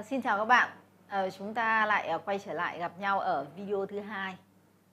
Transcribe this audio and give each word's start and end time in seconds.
À, 0.00 0.02
xin 0.02 0.22
chào 0.22 0.38
các 0.38 0.44
bạn. 0.44 0.70
À, 1.08 1.30
chúng 1.30 1.54
ta 1.54 1.86
lại 1.86 2.08
à, 2.08 2.18
quay 2.18 2.38
trở 2.38 2.52
lại 2.52 2.78
gặp 2.78 2.98
nhau 2.98 3.20
ở 3.20 3.46
video 3.56 3.86
thứ 3.86 4.00
hai. 4.00 4.36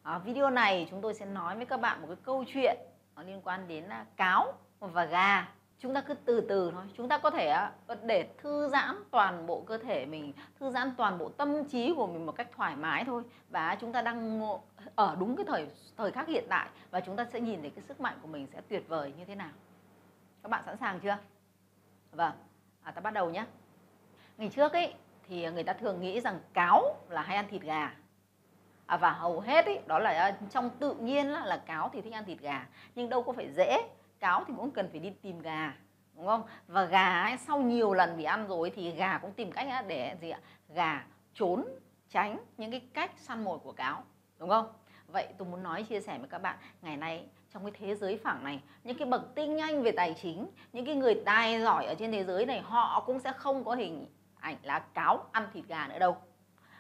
À, 0.04 0.18
video 0.18 0.50
này 0.50 0.88
chúng 0.90 1.02
tôi 1.02 1.14
sẽ 1.14 1.26
nói 1.26 1.56
với 1.56 1.66
các 1.66 1.82
bạn 1.82 2.02
một 2.02 2.08
cái 2.08 2.18
câu 2.24 2.44
chuyện 2.54 2.78
nó 3.16 3.24
liên 3.24 3.42
quan 3.42 3.68
đến 3.68 3.90
à, 3.90 4.06
cáo 4.18 4.54
và 4.80 5.06
gà. 5.06 5.50
Chúng 5.80 5.94
ta 5.94 6.02
cứ 6.02 6.14
từ 6.14 6.42
từ 6.50 6.72
thôi. 6.72 6.84
Chúng 6.98 7.10
ta 7.10 7.18
có 7.18 7.30
thể 7.30 7.48
à, 7.48 7.72
để 8.04 8.28
thư 8.38 8.70
giãn 8.70 8.96
toàn 9.12 9.48
bộ 9.48 9.62
cơ 9.62 9.78
thể 9.78 10.06
mình, 10.06 10.34
thư 10.60 10.70
giãn 10.70 10.96
toàn 10.98 11.18
bộ 11.18 11.30
tâm 11.30 11.66
trí 11.70 11.94
của 11.96 12.08
mình 12.08 12.26
một 12.26 12.36
cách 12.36 12.48
thoải 12.56 12.76
mái 12.76 13.04
thôi. 13.06 13.24
Và 13.50 13.78
chúng 13.82 13.94
ta 13.94 14.02
đang 14.02 14.42
ở 14.96 15.16
đúng 15.20 15.36
cái 15.36 15.46
thời 15.48 15.68
thời 15.98 16.12
khắc 16.12 16.28
hiện 16.28 16.46
tại 16.50 16.70
và 16.92 17.00
chúng 17.00 17.16
ta 17.16 17.26
sẽ 17.34 17.40
nhìn 17.40 17.62
thấy 17.62 17.70
cái 17.70 17.84
sức 17.88 18.02
mạnh 18.02 18.18
của 18.22 18.28
mình 18.28 18.48
sẽ 18.54 18.62
tuyệt 18.70 18.88
vời 18.88 19.14
như 19.18 19.26
thế 19.26 19.36
nào. 19.36 19.52
Các 20.44 20.50
bạn 20.50 20.64
sẵn 20.66 20.78
sàng 20.78 21.00
chưa? 21.00 21.18
Vâng. 22.12 22.34
À, 22.84 22.92
ta 22.92 23.02
bắt 23.02 23.14
đầu 23.14 23.30
nhé 23.30 23.46
ngày 24.38 24.50
trước 24.50 24.74
ấy 24.74 24.94
thì 25.28 25.50
người 25.52 25.64
ta 25.64 25.74
thường 25.74 26.02
nghĩ 26.02 26.22
rằng 26.22 26.40
cáo 26.54 26.96
là 27.10 27.22
hay 27.22 27.36
ăn 27.36 27.46
thịt 27.50 27.62
gà. 27.62 27.96
À, 28.86 28.98
và 28.98 29.12
hầu 29.12 29.40
hết 29.40 29.66
ấy, 29.66 29.80
đó 29.86 30.00
là 30.00 30.10
à, 30.10 30.38
trong 30.50 30.70
tự 30.70 30.94
nhiên 30.94 31.28
là, 31.32 31.46
là 31.46 31.58
cáo 31.58 31.90
thì 31.94 32.02
thích 32.02 32.14
ăn 32.14 32.26
thịt 32.26 32.40
gà. 32.40 32.68
Nhưng 32.96 33.10
đâu 33.10 33.24
có 33.24 33.34
phải 33.34 33.52
dễ 33.52 33.78
cáo 34.20 34.44
thì 34.48 34.54
cũng 34.58 34.72
cần 34.72 34.90
phải 34.92 35.00
đi 35.00 35.10
tìm 35.10 35.40
gà 35.40 35.74
đúng 36.16 36.26
không? 36.26 36.44
Và 36.68 36.86
gà 36.86 37.24
ấy, 37.24 37.38
sau 37.38 37.60
nhiều 37.60 37.94
lần 37.94 38.18
bị 38.18 38.24
ăn 38.24 38.48
rồi 38.48 38.72
thì 38.76 38.92
gà 38.92 39.18
cũng 39.18 39.34
tìm 39.34 39.52
cách 39.52 39.86
để 39.88 40.16
gì 40.22 40.30
ạ? 40.30 40.40
Gà 40.70 41.06
trốn 41.34 41.66
tránh 42.10 42.38
những 42.58 42.72
cái 42.72 42.82
cách 42.94 43.12
săn 43.18 43.44
mồi 43.44 43.60
của 43.60 43.72
cáo 43.72 44.04
đúng 44.38 44.50
không? 44.50 44.68
Vậy 45.08 45.28
tôi 45.38 45.48
muốn 45.48 45.64
nói 45.64 45.84
chia 45.84 46.00
sẻ 46.00 46.18
với 46.18 46.28
các 46.28 46.42
bạn 46.42 46.58
ngày 46.82 46.98
nay 46.98 47.26
trong 47.54 47.64
cái 47.64 47.72
thế 47.80 47.96
giới 47.96 48.18
phẳng 48.18 48.44
này 48.44 48.62
những 48.84 48.98
cái 48.98 49.08
bậc 49.08 49.36
tinh 49.36 49.58
anh 49.58 49.84
về 49.84 49.92
tài 49.92 50.16
chính 50.22 50.48
những 50.74 50.86
cái 50.86 50.96
người 50.96 51.22
tài 51.26 51.62
giỏi 51.62 51.86
ở 51.86 51.96
trên 51.96 52.12
thế 52.12 52.24
giới 52.24 52.46
này 52.46 52.60
họ 52.60 53.04
cũng 53.06 53.20
sẽ 53.20 53.32
không 53.32 53.64
có 53.64 53.76
hình 53.76 54.08
ảnh 54.48 54.58
là 54.64 54.80
cáo 54.80 55.26
ăn 55.32 55.48
thịt 55.54 55.66
gà 55.68 55.88
nữa 55.88 56.00
đâu. 56.00 56.18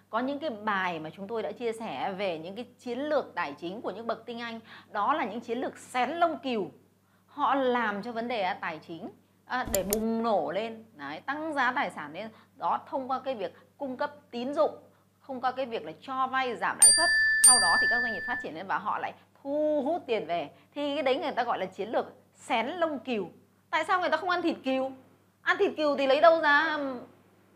Có 0.09 0.19
những 0.19 0.39
cái 0.39 0.49
bài 0.49 0.99
mà 0.99 1.09
chúng 1.09 1.27
tôi 1.27 1.43
đã 1.43 1.51
chia 1.51 1.71
sẻ 1.71 2.13
về 2.17 2.39
những 2.39 2.55
cái 2.55 2.65
chiến 2.79 2.99
lược 2.99 3.35
tài 3.35 3.53
chính 3.53 3.81
của 3.81 3.91
những 3.91 4.07
bậc 4.07 4.25
tinh 4.25 4.41
anh 4.41 4.59
đó 4.91 5.13
là 5.13 5.25
những 5.25 5.39
chiến 5.39 5.57
lược 5.57 5.77
xén 5.77 6.09
lông 6.09 6.39
cừu. 6.39 6.71
Họ 7.27 7.55
làm 7.55 8.03
cho 8.03 8.11
vấn 8.11 8.27
đề 8.27 8.53
tài 8.53 8.79
chính 8.87 9.09
à, 9.45 9.65
để 9.73 9.83
bùng 9.83 10.23
nổ 10.23 10.51
lên 10.51 10.85
đấy, 10.95 11.21
tăng 11.21 11.53
giá 11.53 11.71
tài 11.71 11.91
sản 11.91 12.13
lên. 12.13 12.29
Đó 12.55 12.79
thông 12.89 13.11
qua 13.11 13.19
cái 13.19 13.35
việc 13.35 13.53
cung 13.77 13.97
cấp 13.97 14.11
tín 14.31 14.53
dụng 14.53 14.71
không 15.19 15.41
qua 15.41 15.51
cái 15.51 15.65
việc 15.65 15.85
là 15.85 15.91
cho 16.01 16.27
vay 16.27 16.55
giảm 16.55 16.77
lãi 16.81 16.91
suất 16.97 17.09
sau 17.47 17.59
đó 17.61 17.77
thì 17.81 17.87
các 17.89 18.01
doanh 18.01 18.13
nghiệp 18.13 18.23
phát 18.27 18.37
triển 18.43 18.55
lên 18.55 18.67
và 18.67 18.77
họ 18.77 18.99
lại 18.99 19.13
thu 19.43 19.81
hút 19.85 20.03
tiền 20.07 20.25
về. 20.25 20.49
Thì 20.75 20.95
cái 20.95 21.03
đấy 21.03 21.19
người 21.19 21.31
ta 21.31 21.43
gọi 21.43 21.59
là 21.59 21.65
chiến 21.65 21.89
lược 21.89 22.05
xén 22.35 22.67
lông 22.67 22.99
cừu. 22.99 23.29
Tại 23.69 23.83
sao 23.87 23.99
người 23.99 24.09
ta 24.09 24.17
không 24.17 24.29
ăn 24.29 24.41
thịt 24.41 24.57
cừu? 24.63 24.91
Ăn 25.41 25.57
thịt 25.59 25.71
cừu 25.77 25.97
thì 25.97 26.07
lấy 26.07 26.21
đâu 26.21 26.41
ra 26.41 26.77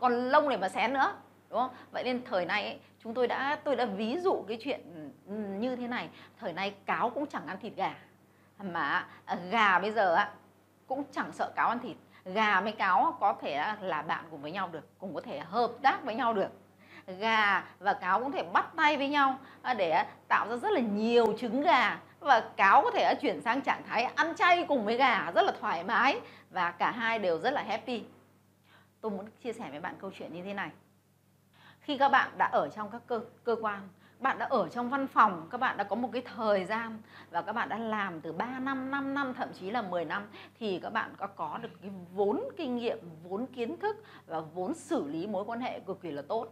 còn 0.01 0.29
lông 0.29 0.49
để 0.49 0.57
mà 0.57 0.69
xén 0.69 0.93
nữa 0.93 1.13
đúng 1.49 1.59
không? 1.59 1.69
Vậy 1.91 2.03
nên 2.03 2.21
thời 2.25 2.45
nay 2.45 2.63
ấy, 2.63 2.79
chúng 3.03 3.13
tôi 3.13 3.27
đã 3.27 3.57
tôi 3.63 3.75
đã 3.75 3.85
ví 3.85 4.17
dụ 4.19 4.45
cái 4.47 4.57
chuyện 4.63 4.81
ừ, 5.27 5.33
như 5.35 5.75
thế 5.75 5.87
này. 5.87 6.09
Thời 6.39 6.53
nay 6.53 6.73
cáo 6.85 7.09
cũng 7.09 7.25
chẳng 7.27 7.47
ăn 7.47 7.57
thịt 7.61 7.73
gà. 7.75 7.93
Mà 8.63 9.07
à, 9.25 9.37
gà 9.51 9.79
bây 9.79 9.91
giờ 9.91 10.13
á 10.13 10.29
cũng 10.87 11.03
chẳng 11.11 11.31
sợ 11.31 11.51
cáo 11.55 11.69
ăn 11.69 11.79
thịt. 11.79 11.97
Gà 12.25 12.61
với 12.61 12.71
cáo 12.71 13.17
có 13.19 13.33
thể 13.41 13.63
là 13.81 14.01
bạn 14.01 14.25
cùng 14.31 14.41
với 14.41 14.51
nhau 14.51 14.69
được 14.71 14.99
cùng 14.99 15.15
có 15.15 15.21
thể 15.21 15.39
hợp 15.39 15.71
tác 15.81 16.03
với 16.03 16.15
nhau 16.15 16.33
được. 16.33 16.49
Gà 17.07 17.63
và 17.79 17.93
cáo 17.93 18.19
cũng 18.19 18.31
thể 18.31 18.43
bắt 18.43 18.65
tay 18.75 18.97
với 18.97 19.07
nhau 19.07 19.37
à, 19.61 19.73
để 19.73 20.03
tạo 20.27 20.47
ra 20.49 20.55
rất 20.55 20.71
là 20.71 20.79
nhiều 20.79 21.33
trứng 21.39 21.61
gà. 21.61 21.99
Và 22.19 22.43
cáo 22.55 22.81
có 22.81 22.91
thể 22.91 23.15
chuyển 23.21 23.41
sang 23.41 23.61
trạng 23.61 23.83
thái 23.89 24.03
ăn 24.03 24.35
chay 24.35 24.65
cùng 24.67 24.85
với 24.85 24.97
gà 24.97 25.31
rất 25.35 25.41
là 25.41 25.53
thoải 25.61 25.83
mái. 25.83 26.19
Và 26.49 26.71
cả 26.71 26.91
hai 26.91 27.19
đều 27.19 27.39
rất 27.39 27.51
là 27.51 27.63
happy 27.63 28.03
tôi 29.01 29.11
muốn 29.11 29.25
chia 29.43 29.53
sẻ 29.53 29.69
với 29.71 29.79
bạn 29.79 29.95
câu 29.99 30.11
chuyện 30.17 30.33
như 30.33 30.43
thế 30.43 30.53
này. 30.53 30.71
Khi 31.79 31.97
các 31.97 32.09
bạn 32.09 32.31
đã 32.37 32.49
ở 32.51 32.69
trong 32.69 32.89
các 32.91 33.01
cơ 33.07 33.21
cơ 33.43 33.55
quan 33.61 33.89
bạn 34.21 34.39
đã 34.39 34.45
ở 34.45 34.69
trong 34.69 34.89
văn 34.89 35.07
phòng 35.07 35.47
các 35.51 35.57
bạn 35.57 35.77
đã 35.77 35.83
có 35.83 35.95
một 35.95 36.09
cái 36.13 36.21
thời 36.35 36.65
gian 36.65 37.01
và 37.31 37.41
các 37.41 37.53
bạn 37.53 37.69
đã 37.69 37.77
làm 37.77 38.21
từ 38.21 38.33
3 38.33 38.59
năm 38.59 38.91
5 38.91 39.13
năm 39.13 39.33
thậm 39.33 39.49
chí 39.53 39.71
là 39.71 39.81
10 39.81 40.05
năm 40.05 40.27
thì 40.59 40.79
các 40.79 40.89
bạn 40.89 41.13
có 41.17 41.27
có 41.27 41.59
được 41.61 41.69
cái 41.81 41.91
vốn 42.13 42.43
kinh 42.57 42.75
nghiệm 42.75 42.97
vốn 43.23 43.45
kiến 43.45 43.77
thức 43.77 43.95
và 44.27 44.39
vốn 44.39 44.73
xử 44.73 45.07
lý 45.07 45.27
mối 45.27 45.45
quan 45.45 45.59
hệ 45.59 45.79
cực 45.79 46.01
kỳ 46.01 46.11
là 46.11 46.21
tốt. 46.21 46.47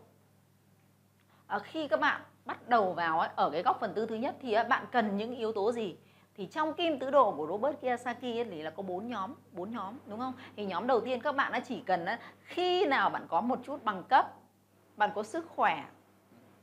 À, 1.47 1.59
khi 1.59 1.87
các 1.87 1.99
bạn 1.99 2.21
bắt 2.45 2.69
đầu 2.69 2.93
vào 2.93 3.19
ấy, 3.19 3.29
ở 3.35 3.49
cái 3.49 3.63
góc 3.63 3.77
phần 3.79 3.93
tư 3.93 4.05
thứ 4.05 4.15
nhất 4.15 4.35
thì 4.41 4.55
bạn 4.69 4.85
cần 4.91 5.17
những 5.17 5.35
yếu 5.35 5.51
tố 5.51 5.71
gì? 5.71 5.95
Thì 6.39 6.45
trong 6.45 6.73
kim 6.73 6.99
tứ 6.99 7.09
đồ 7.09 7.31
của 7.31 7.47
Robert 7.47 7.81
Kiyosaki 7.81 8.23
ấy, 8.23 8.45
thì 8.51 8.61
là 8.61 8.69
có 8.69 8.83
bốn 8.83 9.07
nhóm 9.07 9.33
bốn 9.51 9.71
nhóm, 9.71 9.93
đúng 10.05 10.19
không? 10.19 10.33
Thì 10.55 10.65
nhóm 10.65 10.87
đầu 10.87 11.01
tiên 11.01 11.21
các 11.21 11.35
bạn 11.35 11.51
đã 11.51 11.59
chỉ 11.59 11.81
cần 11.85 12.05
khi 12.43 12.85
nào 12.85 13.09
bạn 13.09 13.25
có 13.27 13.41
một 13.41 13.59
chút 13.65 13.83
bằng 13.83 14.03
cấp, 14.03 14.33
bạn 14.97 15.09
có 15.15 15.23
sức 15.23 15.47
khỏe, 15.49 15.85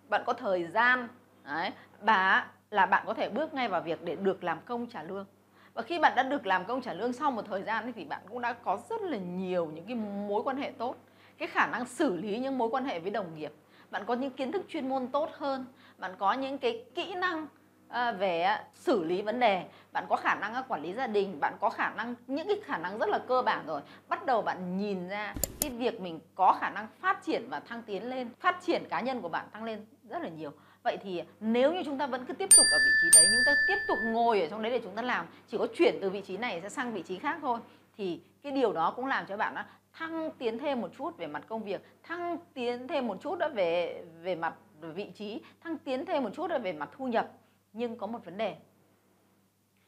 bạn 0.09 0.23
có 0.27 0.33
thời 0.33 0.65
gian, 0.65 1.09
đấy 1.45 1.71
và 2.01 2.47
là 2.71 2.87
bạn 2.87 3.05
có 3.07 3.15
thể 3.15 3.29
bước 3.29 3.55
ngay 3.55 3.69
vào 3.69 3.81
việc 3.81 4.03
để 4.05 4.17
được 4.17 4.45
làm 4.45 4.59
công 4.65 4.87
trả 4.87 5.03
lương. 5.03 5.27
Và 5.75 5.83
khi 5.83 5.99
bạn 5.99 6.13
đã 6.17 6.23
được 6.23 6.47
làm 6.47 6.65
công 6.65 6.83
trả 6.83 6.93
lương 6.93 7.13
sau 7.13 7.31
một 7.31 7.43
thời 7.47 7.63
gian 7.63 7.93
thì 7.93 8.05
bạn 8.05 8.23
cũng 8.29 8.41
đã 8.41 8.53
có 8.53 8.79
rất 8.91 9.03
là 9.03 9.19
nhiều 9.19 9.67
những 9.67 9.85
cái 9.87 9.95
mối 10.29 10.43
quan 10.43 10.57
hệ 10.57 10.73
tốt. 10.79 10.97
Cái 11.39 11.49
khả 11.49 11.67
năng 11.67 11.85
xử 11.85 12.17
lý 12.17 12.39
những 12.39 12.59
mối 12.59 12.69
quan 12.69 12.85
hệ 12.85 13.01
với 13.01 13.11
đồng 13.11 13.37
nghiệp. 13.37 13.53
Bạn 13.91 14.05
có 14.07 14.15
những 14.15 14.31
kiến 14.31 14.53
thức 14.53 14.63
chuyên 14.69 14.89
môn 14.89 15.07
tốt 15.09 15.31
hơn, 15.33 15.67
bạn 15.99 16.15
có 16.19 16.33
những 16.33 16.59
cái 16.59 16.85
kỹ 16.95 17.15
năng 17.15 17.47
À, 17.89 18.13
về 18.13 18.43
à, 18.43 18.65
xử 18.75 19.05
lý 19.05 19.23
vấn 19.23 19.41
đề. 19.41 19.65
Bạn 19.93 20.07
có 20.09 20.17
khả 20.17 20.35
năng 20.35 20.55
à, 20.55 20.63
quản 20.69 20.83
lý 20.83 20.93
gia 20.93 21.07
đình 21.07 21.41
bạn 21.41 21.55
có 21.61 21.71
khả 21.71 21.91
năng 21.91 22.15
những 22.27 22.49
cái 22.49 22.57
khả 22.65 22.79
năng 22.79 22.99
rất 22.99 23.09
là 23.09 23.19
cơ 23.19 23.43
bản 23.43 23.67
rồi. 23.67 23.81
Bắt 24.09 24.27
đầu 24.27 24.43
bạn 24.43 24.77
nhìn 24.77 25.09
ra 25.09 25.35
cái 25.61 25.71
việc 25.71 26.01
mình 26.01 26.21
có 26.35 26.57
khả 26.61 26.71
năng 26.71 26.87
phát 27.01 27.23
triển 27.25 27.49
và 27.49 27.61
thăng 27.61 27.83
tiến 27.83 28.09
lên 28.09 28.29
phát 28.41 28.57
triển 28.63 28.85
cá 28.91 29.01
nhân 29.01 29.21
của 29.21 29.29
bạn 29.29 29.47
tăng 29.53 29.65
lên 29.65 29.87
rất 30.09 30.23
là 30.23 30.29
nhiều. 30.29 30.51
Vậy 30.83 30.97
thì 31.03 31.19
à, 31.19 31.25
nếu 31.41 31.75
như 31.75 31.83
chúng 31.85 31.99
ta 31.99 32.07
vẫn 32.07 32.25
cứ 32.25 32.35
tiếp 32.35 32.49
tục 32.57 32.67
ở 32.73 32.79
vị 32.79 32.91
trí 33.03 33.09
đấy 33.15 33.27
chúng 33.31 33.45
ta 33.47 33.55
tiếp 33.69 33.79
tục 33.89 33.99
ngồi 34.05 34.41
ở 34.41 34.47
trong 34.51 34.63
đấy 34.63 34.73
để 34.73 34.81
chúng 34.85 34.95
ta 34.95 35.03
làm 35.03 35.27
chỉ 35.49 35.59
có 35.59 35.67
chuyển 35.77 35.99
từ 36.01 36.11
vị 36.11 36.21
trí 36.21 36.37
này 36.37 36.61
sẽ 36.61 36.69
sang 36.69 36.93
vị 36.93 37.03
trí 37.03 37.19
khác 37.19 37.39
thôi 37.43 37.59
thì 37.97 38.21
cái 38.43 38.53
điều 38.53 38.73
đó 38.73 38.93
cũng 38.97 39.07
làm 39.07 39.27
cho 39.27 39.37
bạn 39.37 39.55
thăng 39.93 40.31
tiến 40.39 40.59
thêm 40.59 40.81
một 40.81 40.91
chút 40.99 41.17
về 41.17 41.27
mặt 41.27 41.43
công 41.49 41.63
việc 41.63 41.83
thăng 42.03 42.37
tiến 42.55 42.89
thêm 42.89 43.07
một 43.07 43.17
chút 43.21 43.39
đó 43.39 43.49
về 43.49 44.03
về 44.23 44.35
mặt 44.35 44.55
vị 44.81 45.11
trí 45.15 45.41
thăng 45.65 45.79
tiến 45.79 46.07
thêm 46.07 46.23
một 46.23 46.31
chút 46.37 46.47
đó 46.47 46.59
về 46.59 46.73
mặt 46.73 46.89
thu 46.97 47.07
nhập 47.07 47.29
nhưng 47.77 47.97
có 47.97 48.07
một 48.07 48.25
vấn 48.25 48.39
đề. 48.39 48.57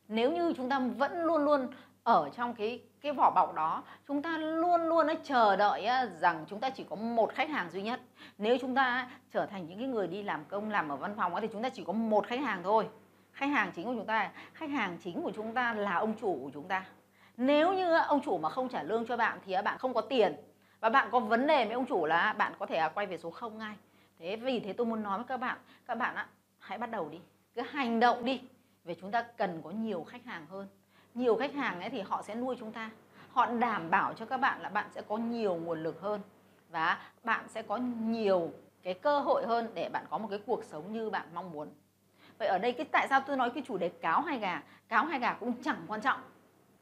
Nếu 0.09 0.32
như 0.32 0.53
chúng 0.56 0.69
ta 0.69 0.78
vẫn 0.78 1.22
luôn 1.22 1.44
luôn 1.44 1.69
ở 2.03 2.31
trong 2.37 2.54
cái 2.54 2.82
cái 3.00 3.12
vỏ 3.12 3.31
bọc 3.31 3.54
đó, 3.54 3.82
chúng 4.09 4.22
ta 4.22 4.38
luôn 4.38 4.88
luôn 4.88 5.06
nó 5.06 5.15
chờ 5.25 5.56
đợi 5.56 5.88
rằng 6.21 6.44
chúng 6.49 6.60
ta 6.60 6.71
chỉ 6.71 6.84
có 6.91 6.97
một 6.97 7.34
khách 7.34 7.50
hàng 7.50 7.71
duy 7.71 7.82
nhất. 7.82 8.00
Nếu 8.38 8.59
chúng 8.60 8.75
ta 8.75 9.10
trở 9.32 9.47
thành 9.47 9.66
những 9.66 9.78
cái 9.78 9.88
người 9.88 10.06
đi 10.06 10.22
làm 10.22 10.44
công, 10.44 10.71
làm 10.71 10.88
ở 10.88 10.97
văn 10.97 11.15
phòng 11.16 11.32
thì 11.41 11.49
chúng 11.53 11.62
ta 11.62 11.69
chỉ 11.69 11.84
có 11.84 11.93
một 11.93 12.26
khách 12.26 12.41
hàng 12.41 12.62
thôi. 12.62 12.88
Khách 13.32 13.47
hàng 13.47 13.72
chính 13.76 13.84
của 13.84 13.94
chúng 13.94 14.06
ta, 14.06 14.31
khách 14.53 14.70
hàng 14.70 14.99
chính 15.05 15.22
của 15.22 15.32
chúng 15.34 15.55
ta 15.55 15.75
là 15.75 15.94
ông 15.94 16.15
chủ 16.20 16.41
của 16.43 16.50
chúng 16.55 16.69
ta. 16.69 16.84
Nếu 17.37 17.75
như 17.75 17.97
ông 17.97 18.20
chủ 18.25 18.38
mà 18.38 18.49
không 18.49 18.69
trả 18.69 18.82
lương 18.82 19.06
cho 19.06 19.16
bạn 19.16 19.38
thì 19.47 19.55
bạn 19.65 19.78
không 19.78 19.94
có 19.94 20.00
tiền. 20.00 20.37
Và 20.81 20.88
bạn 20.88 21.09
có 21.12 21.20
vấn 21.20 21.47
đề 21.47 21.65
với 21.65 21.75
ông 21.75 21.87
chủ 21.87 22.06
là 22.06 22.32
bạn 22.32 22.53
có 22.59 22.66
thể 22.66 22.88
quay 22.94 23.06
về 23.06 23.19
số 23.19 23.31
không 23.31 23.59
ngay. 23.59 23.75
Thế 24.19 24.37
vì 24.37 24.60
thế 24.60 24.72
tôi 24.72 24.87
muốn 24.87 25.03
nói 25.03 25.19
với 25.19 25.26
các 25.26 25.37
bạn 25.37 25.59
các 25.87 25.94
bạn 25.94 26.15
ạ 26.15 26.26
hãy 26.59 26.78
bắt 26.78 26.91
đầu 26.91 27.09
đi 27.09 27.19
cứ 27.59 27.65
hành 27.65 28.01
động 28.01 28.25
đi. 28.25 28.41
Về 28.85 28.95
chúng 29.01 29.11
ta 29.11 29.23
cần 29.23 29.61
có 29.65 29.71
nhiều 29.71 30.05
khách 30.05 30.25
hàng 30.25 30.47
hơn. 30.47 30.69
Nhiều 31.15 31.37
khách 31.37 31.55
hàng 31.55 31.81
ấy 31.81 31.91
thì 31.91 32.01
họ 32.01 32.23
sẽ 32.23 32.35
nuôi 32.35 32.57
chúng 32.59 32.73
ta. 32.73 32.91
Họ 33.33 33.47
đảm 33.47 33.91
bảo 33.91 34.15
cho 34.15 34.27
các 34.27 34.37
bạn 34.37 34.61
là 34.61 34.69
bạn 34.69 34.87
sẽ 34.95 35.03
có 35.09 35.17
nhiều 35.17 35.55
nguồn 35.55 35.83
lực 35.83 36.01
hơn. 36.01 36.21
Và 36.71 36.99
bạn 37.25 37.49
sẽ 37.49 37.63
có 37.63 37.77
nhiều 38.01 38.51
cái 38.83 38.95
cơ 38.95 39.19
hội 39.19 39.47
hơn 39.47 39.71
để 39.75 39.89
bạn 39.93 40.05
có 40.11 40.19
một 40.19 40.29
cái 40.31 40.39
cuộc 40.47 40.65
sống 40.65 40.93
như 40.93 41.11
bạn 41.11 41.29
mong 41.35 41.53
muốn. 41.53 41.69
Vậy 42.39 42.49
ở 42.49 42.59
đây 42.59 42.73
cái 42.73 42.87
tại 42.93 43.07
sao 43.09 43.21
tôi 43.21 43.37
nói 43.37 43.51
cái 43.51 43.63
chủ 43.67 43.79
đề 43.79 43.89
cáo 43.89 44.23
hay 44.23 44.38
gà? 44.38 44.62
Cáo 44.88 45.05
hay 45.05 45.19
gà 45.19 45.32
cũng 45.32 45.62
chẳng 45.62 45.85
quan 45.88 46.00
trọng 46.00 46.21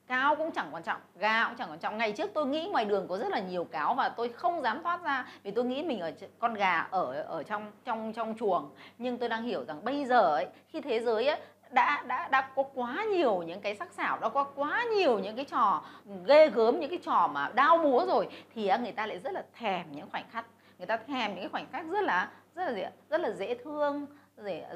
cáo 0.08 0.36
cũng 0.36 0.50
chẳng 0.50 0.68
quan 0.72 0.82
trọng 0.82 1.00
gà 1.18 1.44
cũng 1.44 1.56
chẳng 1.56 1.70
quan 1.70 1.78
trọng. 1.78 1.98
Ngày 1.98 2.12
trước 2.12 2.30
tôi 2.34 2.46
nghĩ 2.46 2.68
ngoài 2.72 2.84
đường 2.84 3.08
có 3.08 3.18
rất 3.18 3.28
là 3.28 3.38
nhiều 3.38 3.64
cáo 3.64 3.94
và 3.94 4.08
tôi 4.08 4.28
không 4.28 4.62
dám 4.62 4.82
thoát 4.82 5.02
ra 5.02 5.26
vì 5.42 5.50
tôi 5.50 5.64
nghĩ 5.64 5.82
mình 5.82 6.00
ở 6.00 6.12
con 6.38 6.54
gà 6.54 6.86
ở 6.90 7.22
ở 7.22 7.42
trong 7.42 7.72
trong 7.84 8.12
trong 8.12 8.34
chuồng. 8.38 8.70
Nhưng 8.98 9.18
tôi 9.18 9.28
đang 9.28 9.42
hiểu 9.42 9.64
rằng 9.64 9.84
bây 9.84 10.04
giờ 10.04 10.34
ấy 10.34 10.46
khi 10.68 10.80
thế 10.80 11.00
giới 11.00 11.26
ấy, 11.26 11.40
đã 11.70 12.04
đã 12.06 12.28
đã 12.28 12.48
có 12.56 12.62
quá 12.74 13.04
nhiều 13.12 13.42
những 13.42 13.60
cái 13.60 13.74
sắc 13.74 13.92
sảo 13.92 14.18
đã 14.18 14.28
có 14.28 14.44
quá 14.44 14.84
nhiều 14.96 15.18
những 15.18 15.36
cái 15.36 15.44
trò 15.44 15.82
ghê 16.26 16.50
gớm 16.50 16.80
những 16.80 16.90
cái 16.90 16.98
trò 17.04 17.30
mà 17.32 17.50
đau 17.54 17.78
búa 17.78 18.06
rồi 18.06 18.28
thì 18.54 18.70
người 18.82 18.92
ta 18.92 19.06
lại 19.06 19.18
rất 19.18 19.32
là 19.32 19.44
thèm 19.58 19.86
những 19.92 20.10
khoảnh 20.10 20.24
khắc 20.30 20.46
người 20.78 20.86
ta 20.86 20.96
thèm 20.96 21.30
những 21.30 21.40
cái 21.40 21.48
khoảnh 21.48 21.66
khắc 21.72 21.86
rất 21.86 22.04
là 22.04 22.30
rất 22.54 22.64
là 22.64 22.72
gì 22.72 22.82
rất 23.10 23.20
là 23.20 23.30
dễ 23.30 23.54
thương 23.54 24.06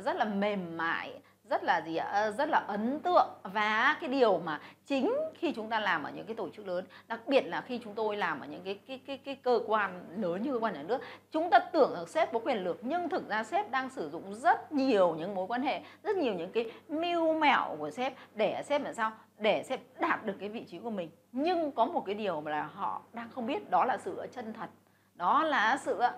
rất 0.05 0.17
là 0.17 0.25
mềm 0.25 0.77
mại 0.77 1.21
rất 1.51 1.65
là 1.65 1.83
gì 1.87 1.97
ạ? 1.97 2.07
Ờ, 2.13 2.31
rất 2.31 2.49
là 2.49 2.59
ấn 2.59 3.01
tượng. 3.01 3.29
Và 3.43 3.97
cái 4.01 4.11
điều 4.11 4.39
mà 4.39 4.61
chính 4.87 5.15
khi 5.35 5.53
chúng 5.53 5.69
ta 5.69 5.81
làm 5.81 6.03
ở 6.03 6.11
những 6.11 6.27
cái 6.27 6.35
tổ 6.35 6.49
chức 6.51 6.67
lớn, 6.67 6.85
đặc 7.09 7.21
biệt 7.27 7.47
là 7.47 7.61
khi 7.61 7.81
chúng 7.85 7.95
tôi 7.95 8.17
làm 8.17 8.41
ở 8.41 8.47
những 8.47 8.63
cái 8.65 8.79
cái 8.87 9.01
cái 9.07 9.19
cái 9.19 9.35
cơ 9.35 9.61
quan 9.67 10.05
lớn 10.17 10.43
như 10.43 10.53
cơ 10.53 10.59
quan 10.59 10.75
nhà 10.75 10.83
nước, 10.83 10.99
chúng 11.31 11.51
ta 11.51 11.59
tưởng 11.59 11.95
rằng 11.95 12.07
sếp 12.07 12.33
có 12.33 12.39
quyền 12.39 12.65
lực, 12.65 12.79
nhưng 12.83 13.09
thực 13.09 13.29
ra 13.29 13.45
sếp 13.45 13.71
đang 13.71 13.91
sử 13.91 14.11
dụng 14.11 14.35
rất 14.35 14.73
nhiều 14.73 15.15
những 15.15 15.35
mối 15.35 15.47
quan 15.47 15.63
hệ, 15.63 15.81
rất 16.03 16.17
nhiều 16.17 16.35
những 16.35 16.53
cái 16.53 16.73
mưu 16.89 17.39
mẹo 17.39 17.77
của 17.79 17.91
sếp 17.91 18.15
để 18.35 18.63
sếp 18.67 18.83
làm 18.83 18.95
sao, 18.95 19.13
để 19.39 19.63
sếp 19.63 19.81
đạt 20.01 20.25
được 20.25 20.35
cái 20.41 20.49
vị 20.49 20.65
trí 20.65 20.79
của 20.79 20.91
mình. 20.91 21.11
Nhưng 21.33 21.73
có 21.73 21.85
một 21.85 22.03
cái 22.07 22.15
điều 22.15 22.41
mà 22.41 22.51
là 22.51 22.63
họ 22.63 23.03
đang 23.13 23.31
không 23.31 23.47
biết, 23.47 23.71
đó 23.71 23.85
là 23.85 23.99
sự 23.99 24.27
chân 24.33 24.53
thật. 24.53 24.71
Đó 25.15 25.43
là 25.43 25.77
sự 25.77 25.99
ờ, 25.99 26.13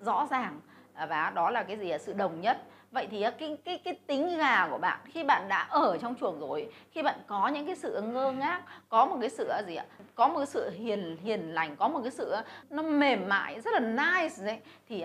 rõ 0.00 0.26
ràng. 0.30 0.60
Ờ, 0.98 1.06
và 1.06 1.30
đó 1.30 1.50
là 1.50 1.62
cái 1.62 1.76
gì 1.76 1.92
sự 2.00 2.12
đồng 2.12 2.40
nhất. 2.40 2.58
Vậy 2.90 3.06
thì 3.10 3.22
ờ, 3.22 3.30
cái 3.30 3.58
cái 3.64 3.78
cái 3.84 3.94
tính 4.06 4.38
gà 4.38 4.68
của 4.70 4.78
bạn, 4.78 5.00
khi 5.04 5.24
bạn 5.24 5.48
đã 5.48 5.66
ở 5.70 5.98
trong 5.98 6.14
chuồng 6.14 6.40
rồi, 6.40 6.72
khi 6.90 7.02
bạn 7.02 7.18
có 7.26 7.48
những 7.48 7.66
cái 7.66 7.76
sự 7.76 8.02
ngơ 8.02 8.32
ngác, 8.32 8.62
có 8.88 9.06
một 9.06 9.16
cái 9.20 9.30
sự 9.30 9.44
ờ, 9.48 9.62
gì 9.66 9.74
ạ? 9.74 9.84
Có 10.14 10.28
một 10.28 10.38
cái 10.38 10.46
sự 10.46 10.70
hiền 10.70 11.16
hiền 11.22 11.54
lành, 11.54 11.76
có 11.76 11.88
một 11.88 12.00
cái 12.02 12.10
sự 12.10 12.34
nó 12.70 12.82
mềm 12.82 13.28
mại, 13.28 13.60
rất 13.60 13.70
là 13.74 13.80
nice 13.80 14.44
đấy, 14.44 14.58
thì 14.88 15.04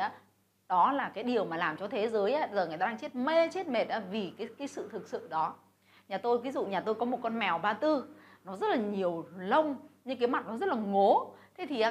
đó 0.69 0.92
là 0.92 1.10
cái 1.10 1.24
điều 1.24 1.45
mà 1.45 1.57
làm 1.57 1.78
cho 1.78 1.88
thế 1.88 2.07
giới 2.07 2.36
giờ 2.54 2.68
người 2.68 2.78
ta 2.78 2.86
đang 2.86 2.98
chết 2.98 3.16
mê, 3.16 3.50
chết 3.50 3.68
mệt 3.68 3.88
vì 4.12 4.34
cái 4.38 4.48
cái 4.57 4.68
sự 4.68 4.89
thực 4.92 5.07
sự 5.07 5.28
đó. 5.30 5.54
Nhà 6.07 6.18
tôi, 6.18 6.38
ví 6.38 6.51
dụ 6.51 6.66
nhà 6.66 6.80
tôi 6.81 6.96
có 6.96 7.06
một 7.06 7.19
con 7.24 7.39
mèo 7.39 7.57
ba 7.57 7.74
tư, 7.74 8.06
nó 8.44 8.56
rất 8.56 8.69
là 8.69 8.75
nhiều 8.75 9.25
lông, 9.38 9.75
nhưng 10.06 10.19
cái 10.19 10.28
mặt 10.28 10.46
nó 10.48 10.57
rất 10.57 10.69
là 10.69 10.75
ngố. 10.75 11.34
Thế 11.57 11.66
thì 11.69 11.84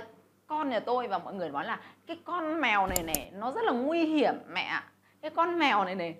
con 0.53 0.69
nhà 0.69 0.81
tôi 0.81 1.09
và 1.09 1.19
mọi 1.19 1.35
người 1.35 1.51
nói 1.51 1.65
là 1.65 1.81
cái 2.07 2.19
con 2.25 2.61
mèo 2.61 2.87
này 2.87 3.03
này 3.03 3.31
nó 3.35 3.53
rất 3.53 3.65
là 3.65 3.73
nguy 3.73 4.05
hiểm 4.05 4.35
mẹ 4.49 4.63
ạ. 4.63 4.85
Cái 5.23 5.31
con 5.31 5.59
mèo 5.59 5.85
này 5.85 5.95
này 5.95 6.17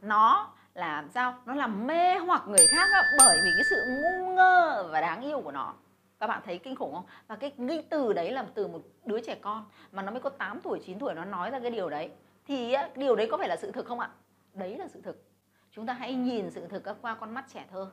nó 0.00 0.52
làm 0.74 1.08
sao? 1.08 1.34
Nó 1.44 1.54
làm 1.54 1.86
mê 1.86 2.18
hoặc 2.18 2.48
người 2.48 2.66
khác 2.70 2.88
đó, 2.92 3.02
bởi 3.18 3.38
vì 3.44 3.50
cái 3.56 3.64
sự 3.70 3.76
ngu 3.88 4.34
ngơ 4.34 4.88
và 4.92 5.00
đáng 5.00 5.22
yêu 5.22 5.40
của 5.40 5.52
nó. 5.52 5.74
Các 6.20 6.26
bạn 6.26 6.42
thấy 6.44 6.58
kinh 6.58 6.76
khủng 6.76 6.94
không? 6.94 7.06
Và 7.26 7.36
cái 7.36 7.52
nghi 7.56 7.82
từ 7.90 8.12
đấy 8.12 8.30
là 8.30 8.46
từ 8.54 8.66
một 8.66 8.80
đứa 9.04 9.20
trẻ 9.20 9.34
con 9.42 9.64
mà 9.92 10.02
nó 10.02 10.10
mới 10.10 10.20
có 10.20 10.30
8 10.30 10.60
tuổi 10.60 10.80
9 10.86 10.98
tuổi 10.98 11.14
nó 11.14 11.24
nói 11.24 11.50
ra 11.50 11.60
cái 11.60 11.70
điều 11.70 11.90
đấy. 11.90 12.10
Thì 12.46 12.76
điều 12.94 13.16
đấy 13.16 13.28
có 13.30 13.38
phải 13.38 13.48
là 13.48 13.56
sự 13.56 13.72
thực 13.72 13.86
không 13.86 14.00
ạ? 14.00 14.10
Đấy 14.54 14.78
là 14.78 14.88
sự 14.88 15.00
thực. 15.04 15.24
Chúng 15.70 15.86
ta 15.86 15.92
hãy 15.92 16.14
nhìn 16.14 16.50
sự 16.50 16.68
thực 16.68 16.82
qua 17.02 17.14
con 17.14 17.34
mắt 17.34 17.44
trẻ 17.54 17.64
thơ. 17.70 17.90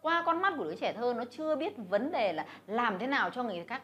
Qua 0.00 0.22
con 0.26 0.42
mắt 0.42 0.54
của 0.56 0.64
đứa 0.64 0.74
trẻ 0.74 0.92
thơ 0.92 1.14
nó 1.16 1.24
chưa 1.30 1.56
biết 1.56 1.72
vấn 1.88 2.12
đề 2.12 2.32
là 2.32 2.46
làm 2.66 2.98
thế 2.98 3.06
nào 3.06 3.30
cho 3.30 3.42
người 3.42 3.64
khác 3.68 3.82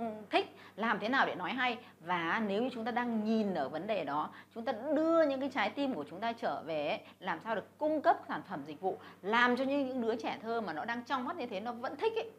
Ừ, 0.00 0.06
thích. 0.30 0.56
Làm 0.76 0.98
thế 1.00 1.08
nào 1.08 1.26
để 1.26 1.34
nói 1.34 1.52
hay? 1.52 1.78
Và 2.00 2.42
nếu 2.46 2.62
như 2.62 2.70
chúng 2.72 2.84
ta 2.84 2.90
đang 2.90 3.24
nhìn 3.24 3.54
ở 3.54 3.68
vấn 3.68 3.86
đề 3.86 4.04
đó 4.04 4.30
chúng 4.54 4.64
ta 4.64 4.72
đưa 4.94 5.22
những 5.22 5.40
cái 5.40 5.50
trái 5.54 5.70
tim 5.70 5.94
của 5.94 6.04
chúng 6.10 6.20
ta 6.20 6.32
trở 6.32 6.62
về 6.62 7.00
làm 7.18 7.40
sao 7.40 7.54
được 7.54 7.78
cung 7.78 8.02
cấp 8.02 8.16
sản 8.28 8.42
phẩm 8.48 8.62
dịch 8.66 8.80
vụ 8.80 8.98
làm 9.22 9.56
cho 9.56 9.64
những 9.64 10.00
đứa 10.00 10.16
trẻ 10.16 10.38
thơ 10.42 10.60
mà 10.60 10.72
nó 10.72 10.84
đang 10.84 11.04
trong 11.04 11.24
mắt 11.24 11.36
như 11.36 11.46
thế 11.46 11.60
nó 11.60 11.72
vẫn 11.72 11.96
thích 11.96 12.12
ấy. 12.16 12.30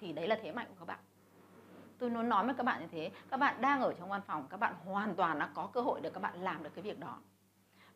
Thì 0.00 0.12
đấy 0.12 0.28
là 0.28 0.36
thế 0.42 0.52
mạnh 0.52 0.66
của 0.68 0.74
các 0.78 0.86
bạn. 0.86 0.98
Tôi 1.98 2.10
muốn 2.10 2.28
nói 2.28 2.44
với 2.44 2.54
các 2.54 2.62
bạn 2.62 2.80
như 2.80 2.86
thế 2.92 3.10
các 3.30 3.36
bạn 3.36 3.60
đang 3.60 3.80
ở 3.80 3.94
trong 3.98 4.08
văn 4.08 4.20
phòng 4.26 4.46
các 4.50 4.60
bạn 4.60 4.74
hoàn 4.84 5.14
toàn 5.14 5.38
đã 5.38 5.48
có 5.54 5.66
cơ 5.66 5.80
hội 5.80 6.00
để 6.00 6.10
các 6.14 6.20
bạn 6.20 6.42
làm 6.42 6.62
được 6.62 6.70
cái 6.74 6.82
việc 6.82 6.98
đó. 6.98 7.18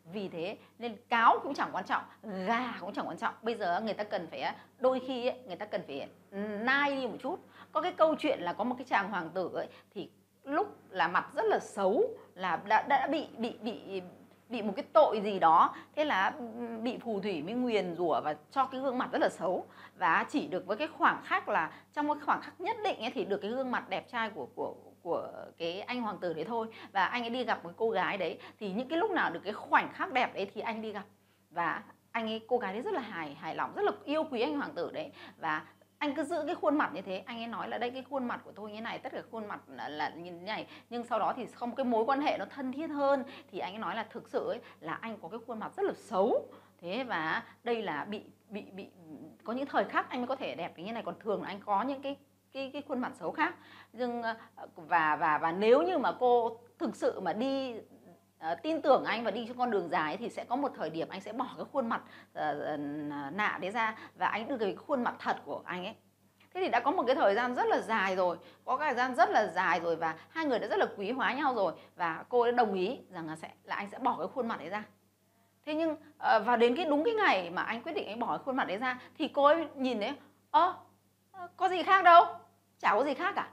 Vì 0.05 0.29
thế 0.29 0.57
nên 0.79 0.95
cáo 1.09 1.39
cũng 1.43 1.53
chẳng 1.53 1.69
quan 1.71 1.85
trọng 1.85 2.03
gà 2.47 2.73
cũng 2.79 2.93
chẳng 2.93 3.07
quan 3.07 3.17
trọng. 3.17 3.33
Bây 3.41 3.55
giờ 3.55 3.81
người 3.81 3.93
ta 3.93 4.03
cần 4.03 4.27
phải 4.27 4.41
à, 4.41 4.55
đôi 4.79 4.99
khi 5.07 5.27
ấy, 5.27 5.39
người 5.45 5.55
ta 5.55 5.65
cần 5.65 5.81
phải 5.87 6.07
ừ, 6.31 6.37
nai 6.37 6.95
đi 6.95 7.07
một 7.07 7.17
chút 7.21 7.39
có 7.71 7.81
cái 7.81 7.91
câu 7.91 8.15
chuyện 8.15 8.39
là 8.39 8.53
có 8.53 8.63
một 8.63 8.75
cái 8.77 8.85
chàng 8.89 9.09
hoàng 9.09 9.29
tử 9.29 9.51
ấy 9.53 9.67
thì 9.93 10.09
lúc 10.43 10.67
là 10.89 11.07
mặt 11.07 11.27
rất 11.35 11.45
là 11.45 11.59
xấu 11.59 12.03
là 12.35 12.59
đã, 12.67 12.85
đã 12.89 13.07
bị 13.07 13.27
bị 13.37 13.57
bị 13.61 14.01
bị 14.49 14.61
một 14.61 14.73
cái 14.75 14.85
tội 14.93 15.21
gì 15.23 15.39
đó. 15.39 15.75
Thế 15.95 16.05
là 16.05 16.33
bị 16.81 16.97
phù 16.97 17.19
thủy 17.19 17.41
mới 17.41 17.53
nguyền 17.53 17.95
rủa 17.95 18.21
và 18.21 18.35
cho 18.51 18.65
cái 18.65 18.81
gương 18.81 18.97
mặt 18.97 19.09
rất 19.11 19.21
là 19.21 19.29
xấu. 19.29 19.65
Và 19.95 20.25
chỉ 20.29 20.47
được 20.47 20.65
với 20.65 20.77
cái 20.77 20.87
khoảng 20.87 21.21
khắc 21.23 21.49
là 21.49 21.71
trong 21.93 22.07
một 22.07 22.17
khoảng 22.25 22.41
khắc 22.41 22.61
nhất 22.61 22.77
định 22.83 22.99
ấy 22.99 23.11
thì 23.11 23.25
được 23.25 23.37
cái 23.37 23.51
gương 23.51 23.71
mặt 23.71 23.89
đẹp 23.89 24.09
trai 24.09 24.29
của 24.29 24.47
của 24.55 24.75
của 25.01 25.31
cái 25.57 25.81
anh 25.81 26.01
hoàng 26.01 26.17
tử 26.17 26.33
đấy 26.33 26.45
thôi. 26.45 26.67
Và 26.91 27.05
anh 27.05 27.23
ấy 27.23 27.29
đi 27.29 27.43
gặp 27.43 27.63
một 27.63 27.71
cô 27.77 27.89
gái 27.89 28.17
đấy 28.17 28.39
thì 28.59 28.71
những 28.71 28.89
cái 28.89 28.99
lúc 28.99 29.11
nào 29.11 29.31
được 29.31 29.39
cái 29.43 29.53
khoảnh 29.53 29.93
khắc 29.93 30.13
đẹp 30.13 30.33
đấy 30.33 30.51
thì 30.53 30.61
anh 30.61 30.81
đi 30.81 30.91
gặp. 30.91 31.03
Và 31.49 31.83
anh 32.11 32.27
ấy 32.27 32.41
cô 32.47 32.57
gái 32.57 32.73
đấy 32.73 32.81
rất 32.81 32.93
là 32.93 33.01
hài 33.01 33.35
hài 33.35 33.55
lòng 33.55 33.73
rất 33.75 33.85
là 33.85 33.91
yêu 34.05 34.23
quý 34.23 34.41
anh 34.41 34.57
hoàng 34.57 34.71
tử 34.75 34.91
đấy. 34.93 35.11
Và 35.37 35.61
anh 36.01 36.15
cứ 36.15 36.23
giữ 36.23 36.43
cái 36.45 36.55
khuôn 36.55 36.77
mặt 36.77 36.91
như 36.93 37.01
thế 37.01 37.23
anh 37.25 37.37
ấy 37.37 37.47
nói 37.47 37.69
là 37.69 37.77
đây 37.77 37.89
cái 37.91 38.03
khuôn 38.09 38.25
mặt 38.25 38.41
của 38.45 38.51
tôi 38.51 38.69
như 38.69 38.75
thế 38.75 38.81
này 38.81 38.99
tất 38.99 39.11
cả 39.11 39.21
khuôn 39.31 39.47
mặt 39.47 39.59
là, 39.67 39.89
là 39.89 40.09
như 40.09 40.31
thế 40.31 40.45
này. 40.45 40.67
Nhưng 40.89 41.03
sau 41.03 41.19
đó 41.19 41.33
thì 41.37 41.45
không 41.45 41.75
cái 41.75 41.85
mối 41.85 42.05
quan 42.05 42.21
hệ 42.21 42.37
nó 42.37 42.45
thân 42.45 42.71
thiết 42.71 42.87
hơn. 42.87 43.23
Thì 43.51 43.59
anh 43.59 43.73
ấy 43.73 43.79
nói 43.79 43.95
là 43.95 44.05
thực 44.09 44.29
sự 44.29 44.49
ấy, 44.49 44.59
là 44.79 44.93
anh 44.93 45.17
có 45.21 45.27
cái 45.27 45.39
khuôn 45.47 45.59
mặt 45.59 45.71
rất 45.77 45.83
là 45.83 45.93
xấu. 45.93 46.45
Thế 46.81 47.03
và 47.03 47.43
đây 47.63 47.81
là 47.81 48.05
bị 48.05 48.21
bị 48.49 48.61
bị 48.61 48.87
có 49.43 49.53
những 49.53 49.65
thời 49.65 49.83
khắc 49.83 50.09
anh 50.09 50.19
mới 50.19 50.27
có 50.27 50.35
thể 50.35 50.55
đẹp 50.55 50.77
như 50.77 50.85
thế 50.85 50.91
này. 50.91 51.03
Còn 51.03 51.19
thường 51.19 51.41
là 51.41 51.47
anh 51.47 51.59
có 51.65 51.83
những 51.83 52.01
cái 52.01 52.17
cái 52.53 52.69
cái 52.73 52.81
khuôn 52.87 52.99
mặt 52.99 53.11
xấu 53.19 53.31
khác. 53.31 53.55
Nhưng 53.93 54.21
ờ, 54.21 54.35
và 54.75 55.15
và 55.15 55.37
và 55.37 55.51
nếu 55.51 55.81
như 55.81 55.97
mà 55.97 56.11
cô 56.19 56.57
thực 56.79 56.95
sự 56.95 57.19
mà 57.19 57.33
đi 57.33 57.73
uh, 58.51 58.61
tin 58.63 58.81
tưởng 58.81 59.03
anh 59.03 59.23
và 59.23 59.31
đi 59.31 59.45
trên 59.47 59.57
con 59.57 59.71
đường 59.71 59.89
dài 59.89 60.17
thì 60.17 60.29
sẽ 60.29 60.45
có 60.45 60.55
một 60.55 60.71
thời 60.75 60.89
điểm 60.89 61.09
anh 61.09 61.21
sẽ 61.21 61.33
bỏ 61.33 61.47
cái 61.57 61.65
khuôn 61.71 61.89
mặt 61.89 62.01
uh, 62.31 62.79
nạ 63.33 63.57
đấy 63.61 63.71
ra 63.71 63.97
và 64.15 64.27
anh 64.27 64.47
đưa 64.47 64.57
cái 64.57 64.75
khuôn 64.75 65.03
mặt 65.03 65.15
thật 65.19 65.37
của 65.45 65.61
anh 65.65 65.85
ấy. 65.85 65.95
Thế 66.53 66.61
thì 66.61 66.69
đã 66.69 66.79
có 66.79 66.91
một 66.91 67.03
cái 67.07 67.15
thời 67.15 67.35
gian 67.35 67.55
rất 67.55 67.67
là 67.67 67.79
dài 67.79 68.15
rồi 68.15 68.37
có 68.65 68.77
cái 68.77 68.87
thời 68.87 68.95
gian 68.95 69.15
rất 69.15 69.29
là 69.29 69.47
dài 69.47 69.79
rồi 69.79 69.95
và 69.95 70.15
hai 70.29 70.45
người 70.45 70.59
đã 70.59 70.67
rất 70.67 70.79
là 70.79 70.85
quý 70.97 71.11
hóa 71.11 71.33
nhau 71.33 71.55
rồi 71.55 71.73
và 71.95 72.23
cô 72.29 72.45
đã 72.45 72.51
đồng 72.51 72.73
ý 72.73 72.99
rằng 73.09 73.27
là 73.27 73.35
sẽ 73.35 73.51
là 73.63 73.75
anh 73.75 73.89
sẽ 73.89 73.99
bỏ 73.99 74.17
cái 74.17 74.27
khuôn 74.27 74.47
mặt 74.47 74.59
đấy 74.59 74.69
ra. 74.69 74.83
Thế 75.65 75.75
nhưng 75.75 75.95
và 76.17 76.39
vào 76.39 76.57
đến 76.57 76.75
cái 76.75 76.85
đúng 76.85 77.03
cái 77.03 77.13
ngày 77.13 77.49
mà 77.49 77.61
anh 77.61 77.81
quyết 77.81 77.93
định 77.93 78.07
anh 78.07 78.19
bỏ 78.19 78.27
cái 78.27 78.37
khuôn 78.45 78.55
mặt 78.55 78.67
đấy 78.67 78.77
ra 78.77 78.99
thì 79.17 79.27
cô 79.27 79.43
ấy 79.43 79.67
nhìn 79.75 79.99
thấy 79.99 80.13
ơ 80.51 80.75
có 81.57 81.69
gì 81.69 81.83
khác 81.83 82.03
đâu? 82.03 82.25
Chả 82.79 82.91
có 82.91 83.03
gì 83.03 83.13
khác 83.13 83.33
cả. 83.35 83.49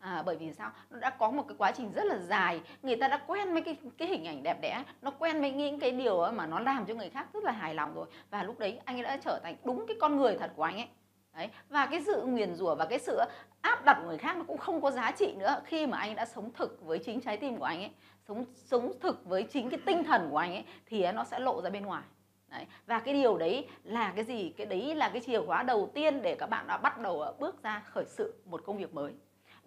À, 0.00 0.22
bởi 0.26 0.36
vì 0.36 0.52
sao? 0.52 0.70
Nó 0.90 0.98
đã 0.98 1.10
có 1.10 1.30
một 1.30 1.44
cái 1.48 1.54
quá 1.58 1.72
trình 1.72 1.92
rất 1.92 2.04
là 2.04 2.18
dài. 2.18 2.60
Người 2.82 2.96
ta 2.96 3.08
đã 3.08 3.20
quen 3.26 3.52
với 3.52 3.62
cái 3.62 3.76
cái 3.98 4.08
hình 4.08 4.24
ảnh 4.24 4.42
đẹp 4.42 4.60
đẽ. 4.60 4.84
Nó 5.02 5.10
quen 5.10 5.40
với 5.40 5.52
những 5.52 5.78
cái 5.78 5.90
điều 5.90 6.32
mà 6.32 6.46
nó 6.46 6.60
làm 6.60 6.86
cho 6.86 6.94
người 6.94 7.10
khác 7.10 7.26
rất 7.32 7.44
là 7.44 7.52
hài 7.52 7.74
lòng 7.74 7.94
rồi. 7.94 8.06
Và 8.30 8.42
lúc 8.42 8.58
đấy 8.58 8.80
anh 8.84 8.96
ấy 8.96 9.02
đã 9.02 9.16
trở 9.16 9.40
thành 9.42 9.56
đúng 9.64 9.86
cái 9.86 9.96
con 10.00 10.16
người 10.16 10.36
thật 10.38 10.52
của 10.56 10.62
anh 10.62 10.76
ấy. 10.76 10.88
Đấy. 11.34 11.48
Và 11.68 11.86
cái 11.86 12.02
sự 12.06 12.22
nguyền 12.26 12.54
rủa 12.54 12.74
và 12.74 12.86
cái 12.86 12.98
sự 12.98 13.20
áp 13.60 13.84
đặt 13.84 13.98
của 14.00 14.08
người 14.08 14.18
khác 14.18 14.36
nó 14.36 14.44
cũng 14.44 14.58
không 14.58 14.80
có 14.80 14.90
giá 14.90 15.10
trị 15.10 15.34
nữa 15.38 15.60
khi 15.64 15.86
mà 15.86 15.98
anh 15.98 16.14
đã 16.14 16.26
sống 16.26 16.50
thực 16.52 16.86
với 16.86 16.98
chính 16.98 17.20
trái 17.20 17.36
tim 17.36 17.56
của 17.56 17.64
anh 17.64 17.80
ấy. 17.80 17.90
Sống 18.28 18.44
sống 18.54 18.92
thực 19.00 19.26
với 19.26 19.42
chính 19.42 19.70
cái 19.70 19.80
tinh 19.86 20.04
thần 20.04 20.28
của 20.30 20.36
anh 20.36 20.54
ấy 20.54 20.64
thì 20.86 21.12
nó 21.12 21.24
sẽ 21.24 21.38
lộ 21.38 21.62
ra 21.62 21.70
bên 21.70 21.86
ngoài. 21.86 22.02
Đấy. 22.48 22.66
Và 22.86 22.98
cái 22.98 23.14
điều 23.14 23.38
đấy 23.38 23.68
là 23.84 24.12
cái 24.16 24.24
gì? 24.24 24.52
Cái 24.56 24.66
đấy 24.66 24.94
là 24.94 25.08
cái 25.08 25.22
chìa 25.26 25.40
khóa 25.46 25.62
đầu 25.62 25.90
tiên 25.94 26.22
để 26.22 26.36
các 26.38 26.46
bạn 26.46 26.66
đã 26.66 26.78
bắt 26.78 26.98
đầu 26.98 27.22
à, 27.22 27.32
bước 27.38 27.62
ra 27.62 27.82
khởi 27.90 28.04
sự 28.06 28.34
một 28.44 28.62
công 28.66 28.78
việc 28.78 28.94
mới 28.94 29.12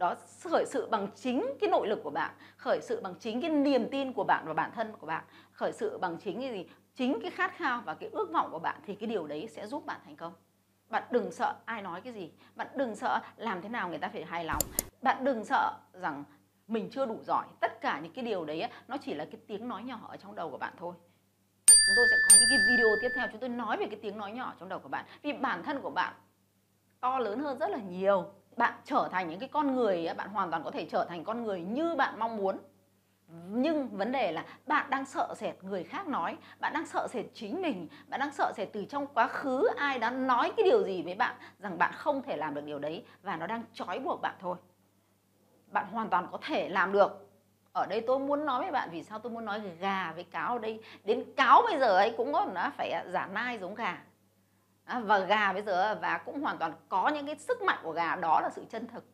đó, 0.03 0.15
khởi 0.44 0.65
sự 0.67 0.88
bằng 0.91 1.07
chính 1.15 1.45
cái 1.61 1.69
nội 1.69 1.88
lực 1.88 2.00
của 2.03 2.09
bạn, 2.09 2.33
khởi 2.57 2.79
sự 2.81 3.01
bằng 3.01 3.15
chính 3.19 3.41
cái 3.41 3.50
niềm 3.50 3.88
tin 3.91 4.13
của 4.13 4.23
bạn 4.23 4.44
và 4.47 4.53
bản 4.53 4.71
thân 4.75 4.91
của 5.00 5.07
bạn, 5.07 5.23
khởi 5.51 5.71
sự 5.71 5.97
bằng 5.97 6.17
chính 6.17 6.41
cái 6.41 6.51
gì? 6.51 6.65
Chính 6.95 7.19
cái 7.21 7.31
khát 7.31 7.57
khao 7.57 7.81
và 7.85 7.94
cái 7.94 8.09
ước 8.09 8.31
vọng 8.33 8.50
của 8.51 8.59
bạn 8.59 8.81
thì 8.85 8.95
cái 8.95 9.07
điều 9.07 9.27
đấy 9.27 9.47
sẽ 9.51 9.67
giúp 9.67 9.85
bạn 9.85 10.00
thành 10.05 10.15
công. 10.15 10.33
Bạn 10.89 11.03
đừng 11.12 11.31
sợ 11.31 11.55
ai 11.65 11.81
nói 11.81 12.01
cái 12.01 12.13
gì, 12.13 12.31
bạn 12.55 12.67
đừng 12.75 12.95
sợ 12.95 13.19
làm 13.38 13.62
thế 13.62 13.69
nào 13.69 13.89
người 13.89 13.98
ta 13.98 14.10
phải 14.13 14.24
hài 14.24 14.45
lòng. 14.45 14.62
Bạn 15.01 15.24
đừng 15.24 15.45
sợ 15.45 15.74
rằng 15.93 16.24
mình 16.67 16.89
chưa 16.91 17.05
đủ 17.05 17.17
giỏi. 17.27 17.45
Tất 17.60 17.81
cả 17.81 18.00
những 18.03 18.13
cái 18.13 18.25
điều 18.25 18.45
đấy 18.45 18.67
nó 18.88 18.98
chỉ 19.01 19.13
là 19.13 19.25
cái 19.25 19.41
tiếng 19.48 19.67
nói 19.67 19.83
nhỏ 19.83 20.00
ở 20.10 20.17
trong 20.17 20.36
đầu 20.36 20.50
của 20.50 20.57
bạn 20.57 20.74
thôi. 20.79 20.93
Chúng 21.67 21.95
tôi 21.95 22.05
sẽ 22.12 22.15
có 22.29 22.36
những 22.39 22.50
cái 22.50 22.60
video 22.69 22.88
tiếp 23.01 23.10
theo 23.15 23.27
chúng 23.31 23.39
tôi 23.39 23.50
nói 23.50 23.77
về 23.77 23.86
cái 23.86 24.00
tiếng 24.01 24.17
nói 24.17 24.31
nhỏ 24.31 24.53
trong 24.60 24.69
đầu 24.69 24.79
của 24.79 24.89
bạn. 24.89 25.05
Vì 25.22 25.33
bản 25.33 25.63
thân 25.63 25.81
của 25.81 25.89
bạn 25.89 26.13
to 27.00 27.19
lớn 27.19 27.39
hơn 27.39 27.57
rất 27.60 27.69
là 27.69 27.77
nhiều 27.77 28.33
bạn 28.57 28.74
trở 28.83 29.10
thành 29.12 29.29
những 29.29 29.39
cái 29.39 29.50
con 29.50 29.75
người 29.75 30.07
bạn 30.17 30.29
hoàn 30.29 30.51
toàn 30.51 30.63
có 30.63 30.72
thể 30.72 30.86
trở 30.86 31.05
thành 31.10 31.24
con 31.24 31.43
người 31.43 31.62
như 31.62 31.95
bạn 31.95 32.19
mong 32.19 32.38
muốn. 32.38 32.57
Nhưng 33.50 33.98
vấn 33.98 34.12
đề 34.12 34.31
là 34.31 34.45
bạn 34.65 34.89
đang 34.89 35.05
sợ 35.05 35.33
sệt 35.38 35.63
người 35.63 35.83
khác 35.83 36.07
nói, 36.07 36.38
bạn 36.60 36.74
đang 36.74 36.86
sợ 36.86 37.07
sệt 37.10 37.25
chính 37.33 37.62
mình, 37.62 37.88
bạn 38.07 38.19
đang 38.19 38.31
sợ 38.31 38.53
sệt 38.55 38.69
từ 38.74 38.86
trong 38.86 39.07
quá 39.07 39.27
khứ 39.27 39.67
ai 39.77 40.00
đã 40.00 40.10
nói 40.10 40.51
cái 40.57 40.63
điều 40.63 40.83
gì 40.83 41.03
với 41.03 41.15
bạn 41.15 41.36
rằng 41.60 41.77
bạn 41.77 41.91
không 41.93 42.22
thể 42.22 42.38
làm 42.38 42.53
được 42.53 42.65
điều 42.65 42.79
đấy 42.79 43.05
và 43.22 43.38
nó 43.38 43.48
đang 43.48 43.63
trói 43.74 44.00
buộc 44.00 44.22
bạn 44.22 44.36
thôi. 44.39 44.55
Bạn 45.67 45.86
hoàn 45.91 46.10
toàn 46.10 46.27
có 46.31 46.38
thể 46.41 46.69
làm 46.69 46.91
được. 46.91 47.29
Ở 47.72 47.86
đây 47.86 48.01
tôi 48.01 48.19
muốn 48.19 48.45
nói 48.45 48.62
với 48.62 48.72
bạn 48.72 48.89
vì 48.91 49.03
sao 49.03 49.19
tôi 49.19 49.31
muốn 49.31 49.45
nói 49.45 49.62
gà 49.79 50.12
với 50.15 50.24
cáo 50.24 50.53
ở 50.53 50.60
đây. 50.60 50.83
Đến 51.03 51.24
cáo 51.36 51.62
bây 51.62 51.79
giờ 51.79 51.98
ấy 51.98 52.13
cũng 52.17 52.33
có, 52.33 52.48
nó 52.53 52.72
phải 52.77 53.05
giả 53.12 53.27
nai 53.33 53.57
giống 53.60 53.75
gà. 53.75 54.03
À, 54.86 55.00
và 55.00 55.20
gà 55.20 55.54
bây 55.54 55.62
giờ 55.62 55.98
và 56.02 56.18
cũng 56.18 56.42
hoàn 56.42 56.58
toàn 56.58 56.74
có 56.90 57.08
những 57.08 57.25
cái 57.25 57.36
sức 57.36 57.62
mạnh 57.62 57.80
của 57.84 57.92
gà 57.92 58.16
đó 58.16 58.42
là 58.42 58.50
sự 58.50 58.66
chân 58.70 58.88
thực 58.88 59.06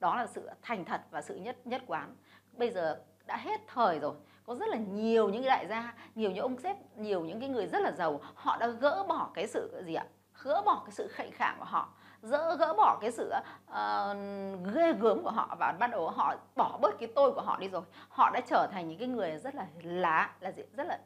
đó 0.00 0.16
là 0.16 0.26
sự 0.26 0.50
thành 0.62 0.84
thật 0.84 1.00
và 1.10 1.22
sự 1.22 1.36
nhất 1.36 1.56
nhất 1.64 1.82
quán. 1.86 2.16
Bây 2.52 2.70
giờ 2.70 3.00
đã 3.26 3.36
hết 3.36 3.60
thời 3.66 3.98
rồi 3.98 4.14
có 4.46 4.54
rất 4.54 4.68
là 4.68 4.76
nhiều 4.76 5.28
những 5.28 5.44
đại 5.44 5.66
gia 5.66 5.94
nhiều 6.14 6.30
những 6.30 6.42
ông 6.42 6.58
sếp 6.58 6.76
nhiều 6.96 7.24
những 7.24 7.40
cái 7.40 7.48
người 7.48 7.66
rất 7.66 7.82
là 7.82 7.92
giàu 7.92 8.20
họ 8.34 8.56
đã 8.56 8.66
gỡ 8.66 9.04
bỏ 9.08 9.30
cái 9.34 9.46
sự 9.46 9.82
gì 9.86 9.94
ạ? 9.94 10.04
Gỡ 10.42 10.62
bỏ 10.66 10.82
cái 10.84 10.92
sự 10.92 11.08
khệnh 11.08 11.30
khạng 11.30 11.56
của 11.58 11.64
họ 11.64 11.88
dỡ 12.22 12.56
gỡ 12.56 12.74
bỏ 12.74 12.98
cái 13.00 13.10
sự 13.10 13.32
uh, 13.70 14.16
ghê 14.74 14.92
gớm 14.92 15.22
của 15.22 15.30
họ 15.30 15.56
và 15.58 15.72
bắt 15.78 15.86
đầu 15.86 16.10
họ 16.10 16.34
bỏ 16.56 16.78
bớt 16.82 16.98
cái 16.98 17.08
tôi 17.14 17.32
của 17.32 17.40
họ 17.40 17.58
đi 17.58 17.68
rồi. 17.68 17.82
Họ 18.08 18.30
đã 18.30 18.40
trở 18.40 18.68
thành 18.72 18.88
những 18.88 18.98
cái 18.98 19.08
người 19.08 19.38
rất 19.38 19.54
là 19.54 19.66
lá 19.82 20.34
là 20.40 20.52
gì? 20.52 20.62
Rất 20.76 20.86
là 20.86 20.98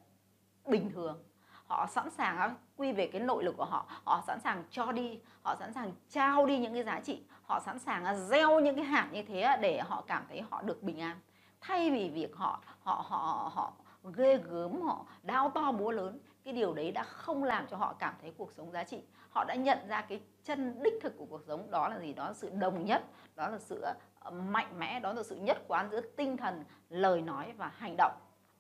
bình 0.66 0.90
thường 0.94 1.22
họ 1.66 1.86
sẵn 1.86 2.10
sàng 2.10 2.38
à, 2.38 2.54
quy 2.76 2.92
về 2.92 3.06
cái 3.06 3.20
nội 3.20 3.44
lực 3.44 3.56
của 3.56 3.64
họ 3.64 3.86
họ 4.04 4.22
sẵn 4.26 4.40
sàng 4.40 4.64
cho 4.70 4.92
đi, 4.92 5.20
họ 5.42 5.56
sẵn 5.56 5.72
sàng 5.72 5.92
trao 6.08 6.46
đi 6.46 6.58
những 6.58 6.74
cái 6.74 6.84
giá 6.84 7.00
trị, 7.00 7.22
họ 7.42 7.60
sẵn 7.60 7.78
sàng 7.78 8.04
à, 8.04 8.14
gieo 8.14 8.60
những 8.60 8.76
cái 8.76 8.84
hạt 8.84 9.08
như 9.12 9.22
thế 9.22 9.56
để 9.60 9.80
họ 9.80 10.04
cảm 10.06 10.24
thấy 10.28 10.42
họ 10.50 10.62
được 10.62 10.82
bình 10.82 11.00
an. 11.00 11.16
Thay 11.60 11.90
vì 11.90 12.10
việc 12.10 12.36
họ 12.36 12.60
họ 12.80 13.04
họ 13.08 13.50
họ 13.54 13.72
ghê 14.14 14.36
gớm, 14.36 14.82
họ 14.82 15.06
đau 15.22 15.50
to 15.50 15.72
búa 15.72 15.90
lớn, 15.90 16.18
cái 16.44 16.54
điều 16.54 16.74
đấy 16.74 16.92
đã 16.92 17.02
không 17.02 17.44
làm 17.44 17.66
cho 17.66 17.76
họ 17.76 17.94
cảm 17.98 18.14
thấy 18.20 18.32
cuộc 18.38 18.52
sống 18.56 18.72
giá 18.72 18.84
trị. 18.84 19.02
Họ 19.30 19.44
đã 19.44 19.54
nhận 19.54 19.78
ra 19.88 20.00
cái 20.00 20.20
chân 20.44 20.82
đích 20.82 20.94
thực 21.02 21.18
của 21.18 21.26
cuộc 21.30 21.40
sống, 21.46 21.70
đó 21.70 21.88
là 21.88 21.98
gì? 21.98 22.12
Đó 22.12 22.26
là 22.26 22.34
sự 22.34 22.50
đồng 22.50 22.84
nhất, 22.84 23.04
đó 23.34 23.48
là 23.48 23.58
sự 23.58 23.84
à, 24.20 24.30
mạnh 24.30 24.78
mẽ, 24.78 25.00
đó 25.00 25.12
là 25.12 25.22
sự 25.22 25.36
nhất 25.36 25.58
quán 25.68 25.90
giữa 25.90 26.00
tinh 26.00 26.36
thần, 26.36 26.64
lời 26.88 27.22
nói 27.22 27.52
và 27.56 27.72
hành 27.76 27.94
động. 27.98 28.12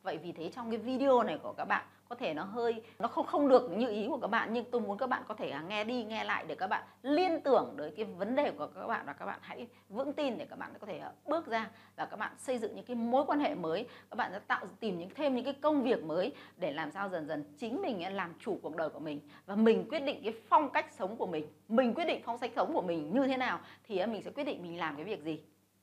Vậy 0.02 0.18
vì 0.18 0.32
thế 0.32 0.50
trong 0.54 0.70
cái 0.70 0.78
video 0.78 1.22
này 1.22 1.38
của 1.42 1.52
các 1.56 1.64
bạn 1.64 1.86
có 2.08 2.16
thể 2.16 2.34
nó 2.34 2.44
hơi, 2.44 2.82
nó 2.98 3.08
không 3.08 3.26
không 3.26 3.48
được 3.48 3.70
như 3.70 3.88
ý 3.88 4.06
của 4.08 4.18
các 4.18 4.28
bạn, 4.28 4.52
nhưng 4.52 4.64
tôi 4.70 4.80
muốn 4.80 4.98
các 4.98 5.06
bạn 5.06 5.22
có 5.28 5.34
thể 5.34 5.50
à, 5.50 5.64
nghe 5.68 5.84
đi, 5.84 6.04
nghe 6.04 6.24
lại 6.24 6.44
để 6.48 6.54
các 6.54 6.66
bạn 6.66 6.84
liên 7.02 7.40
tưởng 7.40 7.74
tới 7.78 7.92
cái 7.96 8.04
vấn 8.04 8.36
đề 8.36 8.50
của 8.50 8.66
các 8.66 8.86
bạn, 8.86 9.06
và 9.06 9.12
các 9.12 9.26
bạn 9.26 9.38
hãy 9.42 9.66
vững 9.88 10.12
tin 10.12 10.38
để 10.38 10.46
các 10.50 10.58
bạn 10.58 10.72
có 10.80 10.86
thể 10.86 10.98
à, 10.98 11.12
bước 11.26 11.46
ra 11.46 11.70
và 11.96 12.04
các 12.04 12.16
bạn 12.16 12.32
xây 12.38 12.58
dựng 12.58 12.74
những 12.76 12.84
cái 12.84 12.96
mối 12.96 13.24
quan 13.26 13.40
hệ 13.40 13.54
mới. 13.54 13.86
Các 14.10 14.16
bạn 14.16 14.30
sẽ 14.32 14.38
tạo 14.38 14.66
tìm 14.80 14.98
những, 14.98 15.10
thêm 15.14 15.34
những 15.34 15.44
cái 15.44 15.54
công 15.54 15.82
việc 15.82 16.04
mới 16.04 16.32
để 16.56 16.72
làm 16.72 16.90
sao 16.90 17.08
dần 17.08 17.26
dần 17.26 17.44
chính 17.58 17.82
mình 17.82 18.04
à, 18.04 18.10
làm 18.10 18.34
chủ 18.40 18.58
cuộc 18.62 18.76
đời 18.76 18.88
của 18.88 19.00
mình 19.00 19.20
và 19.46 19.54
mình 19.54 19.88
quyết 19.88 20.00
định 20.00 20.20
cái 20.24 20.34
phong 20.48 20.70
cách 20.70 20.86
sống 20.92 21.16
của 21.16 21.26
mình. 21.26 21.46
Mình 21.68 21.94
quyết 21.94 22.04
định 22.04 22.20
phong 22.24 22.38
cách 22.38 22.52
sống 22.56 22.72
của 22.72 22.82
mình 22.82 23.14
như 23.14 23.26
thế 23.26 23.36
nào 23.36 23.60
thì 23.84 24.06
mình 24.06 24.22
sẽ 24.22 24.30
quyết 24.30 24.44
định 24.44 24.62
mình 24.62 24.78
làm 24.78 24.96
cái 24.96 25.04
việc 25.04 25.22
gì. 25.22 25.40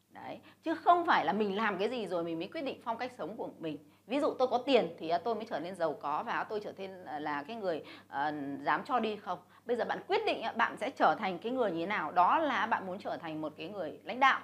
Đấy, 0.10 0.40
chứ 0.64 0.76
không 0.76 1.06
phải 1.06 1.26
là 1.26 1.34
mình 1.34 1.56
làm 1.56 1.78
cái 1.78 1.90
gì 1.90 2.08
rồi 2.08 2.24
mình 2.24 2.40
mới 2.40 2.48
quyết 2.48 2.62
định 2.62 2.82
phong 2.84 2.98
cách 2.98 3.12
sống 3.18 3.38
của 3.38 3.50
mình 3.60 3.78
ví 4.08 4.20
dụ 4.20 4.34
tôi 4.40 4.48
có 4.48 4.58
tiền 4.58 4.96
thì 5.00 5.10
à, 5.10 5.18
tôi 5.18 5.36
mới 5.36 5.46
trở 5.46 5.60
nên 5.60 5.76
giàu 5.76 5.94
có 6.02 6.24
và 6.26 6.44
tôi 6.44 6.60
trở 6.60 6.74
nên 6.78 7.06
à, 7.06 7.20
là 7.20 7.44
cái 7.44 7.56
người 7.56 7.84
uh, 8.06 8.14
dám 8.66 8.84
cho 8.86 9.00
đi 9.00 9.16
không? 9.16 9.40
Bây 9.66 9.78
giờ 9.78 9.86
bạn 9.86 10.00
quyết 10.08 10.26
định 10.26 10.42
bạn 10.56 10.78
sẽ 10.78 10.90
trở 10.90 11.16
thành 11.20 11.40
cái 11.40 11.52
người 11.52 11.72
như 11.72 11.80
thế 11.80 11.86
nào? 11.86 12.12
Đó 12.12 12.40
là 12.40 12.66
bạn 12.66 12.88
muốn 12.88 13.00
trở 13.00 13.18
thành 13.18 13.42
một 13.42 13.54
cái 13.58 13.70
người 13.70 14.00
lãnh 14.04 14.20
đạo 14.20 14.42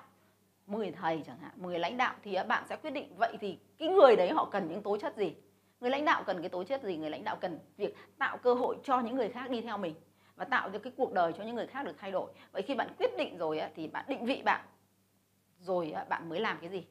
một 0.70 0.78
người 0.78 0.92
thầy 0.92 1.24
chẳng 1.28 1.40
hạn 1.40 1.52
một 1.56 1.68
người 1.68 1.80
lãnh 1.80 1.98
đạo 1.98 2.16
thì 2.24 2.38
bạn 2.48 2.64
sẽ 2.70 2.76
quyết 2.76 2.92
định. 2.92 3.16
Vậy 3.18 3.38
thì 3.42 3.60
cái 3.78 3.90
người 3.90 4.16
đấy 4.16 4.32
họ 4.32 4.46
cần 4.52 4.68
những 4.70 4.84
tố 4.84 4.98
chất 4.98 5.18
gì? 5.18 5.36
Người 5.80 5.90
lãnh 5.90 6.06
đạo 6.06 6.24
cần 6.26 6.42
cái 6.42 6.50
tố 6.50 6.64
chất 6.64 6.84
gì? 6.84 6.98
Người 6.98 7.10
lãnh 7.10 7.24
đạo 7.24 7.38
cần 7.42 7.60
việc 7.78 7.96
tạo 8.18 8.38
cơ 8.38 8.54
hội 8.54 8.78
cho 8.84 9.00
những 9.00 9.16
người 9.16 9.30
khác 9.30 9.50
đi 9.50 9.62
theo 9.62 9.78
mình 9.78 9.96
và 10.36 10.46
tạo 10.46 10.70
cho 10.74 10.80
cái 10.80 10.94
cuộc 10.98 11.14
đời 11.14 11.34
cho 11.38 11.44
những 11.44 11.56
người 11.56 11.68
khác 11.68 11.84
được 11.84 11.96
thay 12.00 12.12
đổi. 12.12 12.32
Vậy 12.52 12.62
khi 12.62 12.76
bạn 12.76 12.90
quyết 13.00 13.18
định 13.18 13.38
rồi 13.38 13.62
thì 13.76 13.88
bạn 13.88 14.06
định 14.08 14.26
vị 14.26 14.42
bạn 14.46 14.66
rồi 15.60 15.94
bạn 16.10 16.30
mới 16.30 16.40
làm 16.40 16.58
cái 16.62 16.70
gì? 16.70 16.86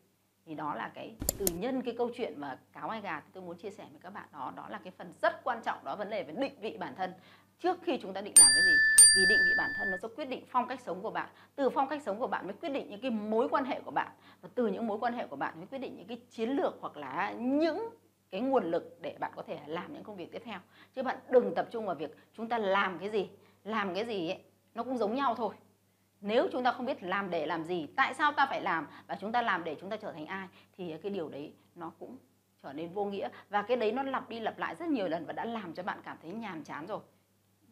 Thì 0.49 0.55
đó 0.55 0.75
là 0.75 0.91
cái 0.95 1.15
từ 1.39 1.47
nhân 1.55 1.83
cái 1.83 1.95
câu 1.99 2.11
chuyện 2.17 2.41
mà 2.41 2.59
cáo 2.73 2.89
ai 2.89 3.01
gà 3.01 3.21
thì 3.21 3.31
tôi 3.33 3.43
muốn 3.43 3.57
chia 3.57 3.71
sẻ 3.71 3.85
với 3.91 4.01
các 4.01 4.13
bạn 4.13 4.29
đó 4.33 4.53
đó 4.57 4.67
là 4.69 4.81
cái 4.85 4.93
phần 4.99 5.13
rất 5.23 5.45
quan 5.45 5.63
trọng 5.65 5.85
đó 5.85 5.97
vấn 5.97 6.11
đề 6.11 6.23
về 6.23 6.35
định 6.39 6.61
vị 6.61 6.77
bản 6.81 6.95
thân. 6.97 7.13
Trước 7.59 7.79
khi 7.83 7.99
chúng 8.03 8.13
ta 8.13 8.21
định 8.21 8.35
làm 8.39 8.49
cái 8.55 8.63
gì? 8.63 8.77
Vì 9.17 9.27
định 9.29 9.39
vị 9.45 9.55
bản 9.59 9.71
thân 9.77 9.91
nó 9.91 9.97
sẽ 10.03 10.09
quyết 10.17 10.25
định 10.25 10.45
phong 10.49 10.69
cách 10.69 10.81
sống 10.81 11.03
của 11.03 11.11
bạn. 11.11 11.29
Từ 11.57 11.71
phong 11.71 11.89
cách 11.89 12.03
sống 12.03 12.19
của 12.19 12.27
bạn 12.27 12.47
mới 12.47 12.55
quyết 12.61 12.69
định 12.69 12.91
những 12.91 13.01
cái 13.01 13.11
mối 13.11 13.49
quan 13.49 13.65
hệ 13.65 13.81
của 13.81 13.91
bạn. 13.91 14.09
Và 14.43 14.49
từ 14.55 14.67
những 14.67 14.87
mối 14.87 14.99
quan 14.99 15.15
hệ 15.15 15.27
của 15.27 15.37
bạn 15.37 15.55
mới 15.57 15.67
quyết 15.67 15.79
định 15.79 15.97
những 15.97 16.07
cái 16.07 16.21
chiến 16.31 16.51
lược 16.51 16.77
hoặc 16.81 16.97
là 16.97 17.33
những 17.33 17.89
cái 18.31 18.41
nguồn 18.41 18.71
lực 18.71 18.99
để 19.01 19.17
bạn 19.21 19.33
có 19.37 19.43
thể 19.43 19.59
làm 19.67 19.95
những 19.95 20.05
công 20.05 20.17
việc 20.17 20.33
tiếp 20.33 20.43
theo. 20.45 20.59
Chứ 20.95 21.03
bạn 21.03 21.19
đừng 21.31 21.55
tập 21.55 21.69
trung 21.71 21.87
vào 21.87 21.95
việc 21.95 22.17
chúng 22.33 22.49
ta 22.49 22.59
làm 22.59 22.99
cái 22.99 23.11
gì. 23.11 23.31
Làm 23.65 23.95
cái 23.95 24.05
gì 24.05 24.29
ấy, 24.29 24.39
nó 24.75 24.85
cũng 24.85 24.99
giống 24.99 25.15
nhau 25.15 25.35
thôi 25.35 25.55
nếu 26.21 26.49
chúng 26.53 26.65
ta 26.65 26.73
không 26.73 26.87
biết 26.87 27.03
làm 27.03 27.31
để 27.31 27.47
làm 27.47 27.65
gì, 27.65 27.87
tại 27.97 28.15
sao 28.15 28.33
ta 28.33 28.47
phải 28.47 28.61
làm 28.61 28.87
và 29.07 29.17
chúng 29.21 29.33
ta 29.33 29.43
làm 29.43 29.65
để 29.65 29.77
chúng 29.81 29.91
ta 29.91 29.97
trở 29.97 30.13
thành 30.13 30.27
ai, 30.27 30.49
thì 30.77 30.95
cái 31.03 31.13
điều 31.13 31.29
đấy 31.29 31.53
nó 31.75 31.93
cũng 31.99 32.17
trở 32.63 32.73
nên 32.73 32.93
vô 32.93 33.05
nghĩa. 33.05 33.29
Và 33.49 33.63
cái 33.63 33.77
đấy 33.77 33.93
nó 33.93 34.03
lặp 34.03 34.29
đi 34.29 34.41
lặp 34.41 34.59
lại 34.59 34.75
rất 34.75 34.89
nhiều 34.89 35.09
lần 35.09 35.27
và 35.27 35.33
đã 35.33 35.45
làm 35.45 35.75
cho 35.75 35.83
bạn 35.83 35.99
cảm 36.05 36.17
thấy 36.23 36.33
nhàm 36.33 36.65
chán 36.65 36.87
rồi. 36.87 37.01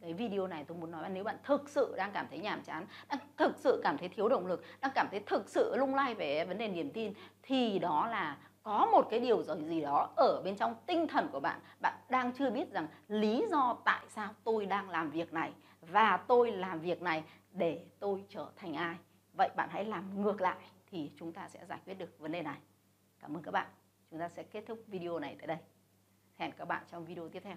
Cái 0.00 0.12
video 0.12 0.46
này 0.46 0.64
tôi 0.64 0.78
muốn 0.78 0.90
nói 0.90 1.02
là 1.02 1.08
nếu 1.08 1.24
bạn 1.24 1.36
thực 1.44 1.68
sự 1.68 1.94
đang 1.96 2.12
cảm 2.12 2.26
thấy 2.30 2.38
nhàm 2.38 2.62
chán, 2.62 2.86
đang 3.08 3.18
thực 3.36 3.56
sự 3.58 3.80
cảm 3.84 3.98
thấy 3.98 4.08
thiếu 4.08 4.28
động 4.28 4.46
lực, 4.46 4.64
đang 4.80 4.90
cảm 4.94 5.08
thấy 5.10 5.20
thực 5.20 5.48
sự 5.48 5.76
lung 5.76 5.94
lay 5.94 6.14
về 6.14 6.44
vấn 6.44 6.58
đề 6.58 6.68
niềm 6.68 6.90
tin, 6.90 7.12
thì 7.42 7.78
đó 7.78 8.06
là 8.06 8.36
có 8.62 8.88
một 8.92 9.06
cái 9.10 9.20
điều 9.20 9.42
gì 9.42 9.80
đó 9.80 10.10
ở 10.16 10.42
bên 10.44 10.56
trong 10.56 10.74
tinh 10.86 11.06
thần 11.06 11.28
của 11.32 11.40
bạn. 11.40 11.60
Bạn 11.80 11.94
đang 12.08 12.32
chưa 12.32 12.50
biết 12.50 12.72
rằng 12.72 12.86
lý 13.08 13.46
do 13.50 13.76
tại 13.84 14.04
sao 14.08 14.34
tôi 14.44 14.66
đang 14.66 14.90
làm 14.90 15.10
việc 15.10 15.32
này 15.32 15.52
và 15.90 16.24
tôi 16.28 16.52
làm 16.52 16.80
việc 16.80 17.02
này 17.02 17.24
để 17.52 17.84
tôi 17.98 18.24
trở 18.28 18.50
thành 18.56 18.74
ai? 18.74 18.96
Vậy 19.32 19.50
bạn 19.56 19.68
hãy 19.72 19.84
làm 19.84 20.22
ngược 20.22 20.40
lại 20.40 20.58
thì 20.86 21.12
chúng 21.16 21.32
ta 21.32 21.48
sẽ 21.48 21.66
giải 21.66 21.78
quyết 21.84 21.94
được 21.94 22.18
vấn 22.18 22.32
đề 22.32 22.42
này. 22.42 22.58
Cảm 23.18 23.36
ơn 23.36 23.42
các 23.42 23.50
bạn. 23.50 23.70
Chúng 24.10 24.20
ta 24.20 24.28
sẽ 24.28 24.42
kết 24.42 24.64
thúc 24.66 24.78
video 24.86 25.18
này 25.18 25.36
tại 25.38 25.46
đây. 25.46 25.58
Hẹn 26.36 26.52
các 26.58 26.64
bạn 26.64 26.84
trong 26.90 27.04
video 27.04 27.28
tiếp 27.28 27.40
theo. 27.44 27.56